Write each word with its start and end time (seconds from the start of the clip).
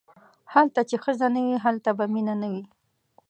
هلته 0.53 0.81
چې 0.89 0.95
ښځه 1.03 1.27
نه 1.35 1.41
وي 1.45 1.57
هلته 1.65 1.89
به 1.97 2.05
مینه 2.13 2.35
نه 2.41 2.47
وي. 2.51 2.63